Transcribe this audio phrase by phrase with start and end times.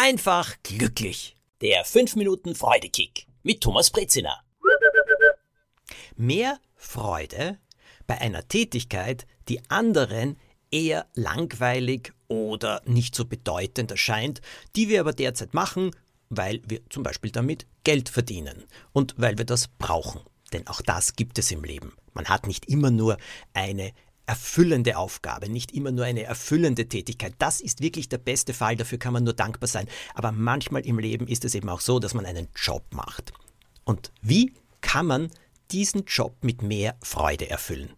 [0.00, 1.36] einfach glücklich.
[1.60, 4.40] Der 5 Minuten Freudekick mit Thomas Brezina.
[6.16, 7.58] Mehr Freude
[8.06, 10.38] bei einer Tätigkeit, die anderen
[10.70, 14.40] eher langweilig oder nicht so bedeutend erscheint,
[14.74, 15.90] die wir aber derzeit machen,
[16.30, 20.22] weil wir zum Beispiel damit Geld verdienen und weil wir das brauchen.
[20.54, 21.92] Denn auch das gibt es im Leben.
[22.14, 23.18] Man hat nicht immer nur
[23.52, 23.92] eine
[24.30, 27.34] erfüllende Aufgabe, nicht immer nur eine erfüllende Tätigkeit.
[27.38, 29.88] Das ist wirklich der beste Fall, dafür kann man nur dankbar sein.
[30.14, 33.32] Aber manchmal im Leben ist es eben auch so, dass man einen Job macht.
[33.82, 35.30] Und wie kann man
[35.72, 37.90] diesen Job mit mehr Freude erfüllen?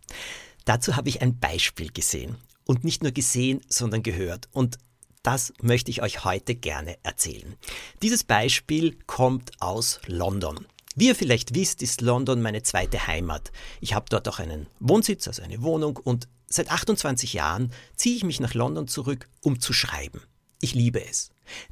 [0.65, 2.37] Dazu habe ich ein Beispiel gesehen.
[2.65, 4.49] Und nicht nur gesehen, sondern gehört.
[4.53, 4.79] Und
[5.23, 7.57] das möchte ich euch heute gerne erzählen.
[8.01, 10.65] Dieses Beispiel kommt aus London.
[10.95, 13.51] Wie ihr vielleicht wisst, ist London meine zweite Heimat.
[13.81, 18.25] Ich habe dort auch einen Wohnsitz, also eine Wohnung und seit 28 Jahren ziehe ich
[18.25, 20.21] mich nach London zurück, um zu schreiben.
[20.61, 21.31] Ich liebe es.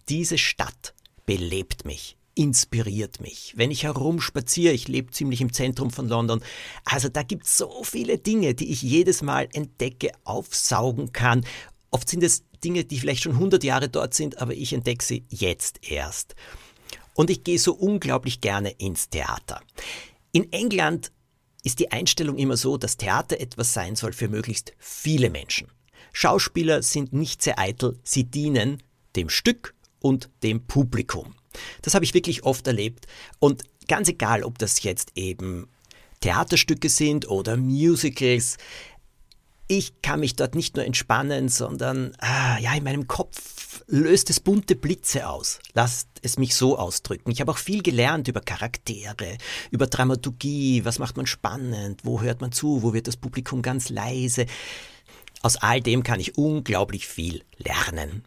[0.08, 0.94] Diese Stadt
[1.26, 3.52] belebt mich, inspiriert mich.
[3.56, 6.42] Wenn ich herumspaziere, ich lebe ziemlich im Zentrum von London,
[6.86, 11.44] also da gibt es so viele Dinge, die ich jedes Mal entdecke, aufsaugen kann.
[11.90, 15.24] Oft sind es Dinge, die vielleicht schon 100 Jahre dort sind, aber ich entdecke sie
[15.28, 16.34] jetzt erst.
[17.20, 19.60] Und ich gehe so unglaublich gerne ins Theater.
[20.32, 21.12] In England
[21.62, 25.68] ist die Einstellung immer so, dass Theater etwas sein soll für möglichst viele Menschen.
[26.14, 28.82] Schauspieler sind nicht sehr eitel, sie dienen
[29.16, 31.34] dem Stück und dem Publikum.
[31.82, 33.06] Das habe ich wirklich oft erlebt
[33.38, 35.68] und ganz egal, ob das jetzt eben
[36.20, 38.56] Theaterstücke sind oder Musicals,
[39.68, 44.40] ich kann mich dort nicht nur entspannen, sondern ah, ja, in meinem Kopf löst es
[44.40, 45.58] bunte Blitze aus.
[45.74, 47.30] Lasst es mich so ausdrücken.
[47.30, 49.36] Ich habe auch viel gelernt über Charaktere,
[49.70, 53.88] über Dramaturgie, was macht man spannend, wo hört man zu, wo wird das Publikum ganz
[53.88, 54.46] leise.
[55.42, 58.24] Aus all dem kann ich unglaublich viel lernen.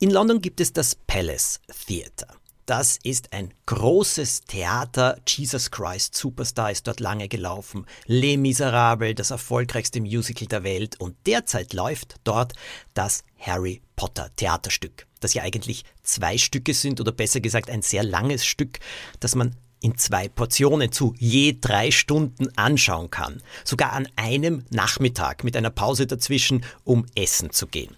[0.00, 2.28] In London gibt es das Palace Theatre.
[2.68, 5.18] Das ist ein großes Theater.
[5.26, 7.86] Jesus Christ Superstar ist dort lange gelaufen.
[8.04, 11.00] Les Miserables, das erfolgreichste Musical der Welt.
[11.00, 12.52] Und derzeit läuft dort
[12.92, 18.04] das Harry Potter Theaterstück, das ja eigentlich zwei Stücke sind oder besser gesagt ein sehr
[18.04, 18.80] langes Stück,
[19.18, 23.42] das man in zwei Portionen zu je drei Stunden anschauen kann.
[23.64, 27.96] Sogar an einem Nachmittag mit einer Pause dazwischen, um essen zu gehen.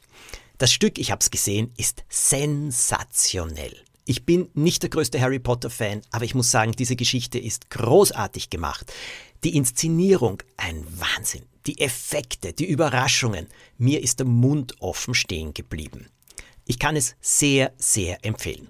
[0.58, 3.74] Das Stück, ich habe es gesehen, ist sensationell.
[4.04, 8.50] Ich bin nicht der größte Harry Potter-Fan, aber ich muss sagen, diese Geschichte ist großartig
[8.50, 8.92] gemacht.
[9.44, 11.42] Die Inszenierung, ein Wahnsinn.
[11.66, 13.46] Die Effekte, die Überraschungen.
[13.78, 16.06] Mir ist der Mund offen stehen geblieben.
[16.66, 18.68] Ich kann es sehr, sehr empfehlen.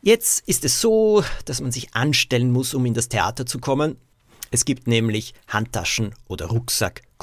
[0.00, 3.96] Jetzt ist es so, dass man sich anstellen muss, um in das Theater zu kommen.
[4.50, 6.50] Es gibt nämlich Handtaschen- oder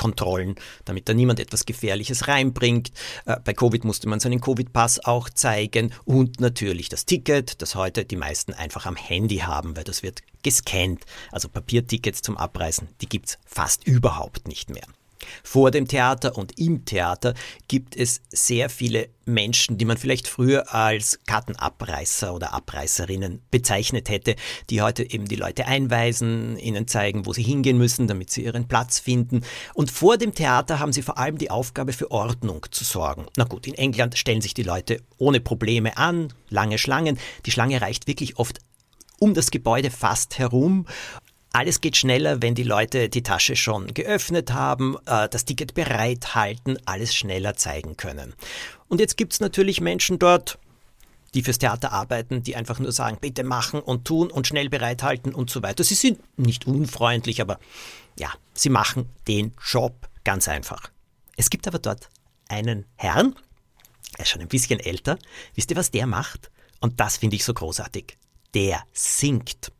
[0.01, 2.91] Rucksackkontrollen, damit da niemand etwas Gefährliches reinbringt.
[3.25, 8.05] Äh, bei Covid musste man seinen Covid-Pass auch zeigen und natürlich das Ticket, das heute
[8.05, 11.05] die meisten einfach am Handy haben, weil das wird gescannt.
[11.31, 14.83] Also Papiertickets zum Abreisen, die gibt es fast überhaupt nicht mehr.
[15.43, 17.33] Vor dem Theater und im Theater
[17.67, 24.35] gibt es sehr viele Menschen, die man vielleicht früher als Kartenabreißer oder Abreißerinnen bezeichnet hätte,
[24.69, 28.67] die heute eben die Leute einweisen, ihnen zeigen, wo sie hingehen müssen, damit sie ihren
[28.67, 29.41] Platz finden.
[29.73, 33.25] Und vor dem Theater haben sie vor allem die Aufgabe für Ordnung zu sorgen.
[33.37, 37.19] Na gut, in England stellen sich die Leute ohne Probleme an, lange Schlangen.
[37.45, 38.59] Die Schlange reicht wirklich oft
[39.19, 40.87] um das Gebäude fast herum
[41.53, 46.77] alles geht schneller, wenn die Leute die Tasche schon geöffnet haben, äh, das Ticket bereithalten,
[46.85, 48.33] alles schneller zeigen können.
[48.87, 50.57] Und jetzt gibt es natürlich Menschen dort,
[51.33, 55.33] die fürs Theater arbeiten, die einfach nur sagen, bitte machen und tun und schnell bereithalten
[55.33, 55.83] und so weiter.
[55.83, 57.59] Sie sind nicht unfreundlich, aber
[58.19, 60.89] ja, sie machen den Job ganz einfach.
[61.37, 62.09] Es gibt aber dort
[62.49, 63.35] einen Herrn,
[64.17, 65.17] er ist schon ein bisschen älter.
[65.55, 66.51] Wisst ihr, was der macht?
[66.81, 68.17] Und das finde ich so großartig.
[68.53, 69.71] Der singt.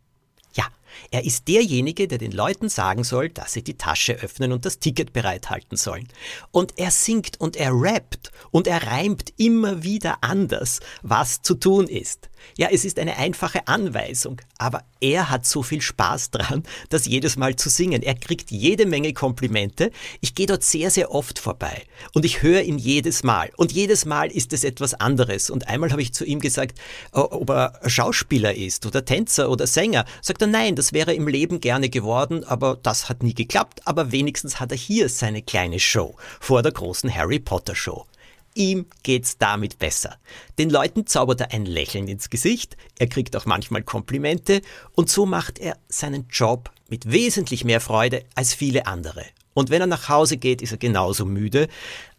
[1.11, 4.79] Er ist derjenige, der den Leuten sagen soll, dass sie die Tasche öffnen und das
[4.79, 6.07] Ticket bereithalten sollen.
[6.51, 11.87] Und er singt und er rappt und er reimt immer wieder anders, was zu tun
[11.87, 12.29] ist.
[12.57, 17.37] Ja, es ist eine einfache Anweisung, aber er hat so viel Spaß dran, das jedes
[17.37, 18.03] Mal zu singen.
[18.03, 19.91] Er kriegt jede Menge Komplimente.
[20.21, 21.83] Ich gehe dort sehr, sehr oft vorbei
[22.13, 23.51] und ich höre ihn jedes Mal.
[23.57, 25.49] Und jedes Mal ist es etwas anderes.
[25.49, 26.79] Und einmal habe ich zu ihm gesagt,
[27.11, 30.05] ob er Schauspieler ist oder Tänzer oder Sänger.
[30.21, 33.81] Sagt er, nein, das wäre im Leben gerne geworden, aber das hat nie geklappt.
[33.85, 38.07] Aber wenigstens hat er hier seine kleine Show vor der großen Harry Potter Show.
[38.55, 40.17] Ihm geht's damit besser.
[40.57, 44.63] Den Leuten zaubert er ein Lächeln ins Gesicht, er kriegt auch manchmal Komplimente
[44.93, 49.23] und so macht er seinen Job mit wesentlich mehr Freude als viele andere.
[49.53, 51.67] Und wenn er nach Hause geht, ist er genauso müde,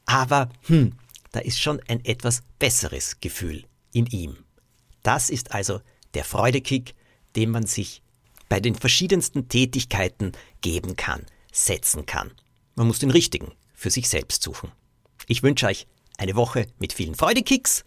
[0.07, 0.93] aber hm,
[1.33, 4.37] da ist schon ein etwas besseres Gefühl in ihm.
[5.03, 5.81] Das ist also
[6.15, 6.95] der Freudekick,
[7.35, 8.03] den man sich
[8.53, 12.33] bei den verschiedensten Tätigkeiten geben kann, setzen kann.
[12.75, 14.71] Man muss den richtigen für sich selbst suchen.
[15.27, 15.87] Ich wünsche euch
[16.19, 17.87] eine Woche mit vielen Freudekicks.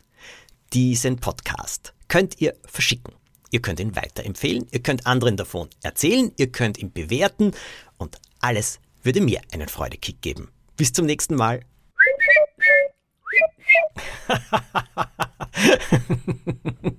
[0.73, 3.13] Diesen Podcast könnt ihr verschicken.
[3.51, 7.51] Ihr könnt ihn weiterempfehlen, ihr könnt anderen davon erzählen, ihr könnt ihn bewerten
[7.99, 10.49] und alles würde mir einen Freudekick geben.
[10.77, 11.59] Bis zum nächsten Mal.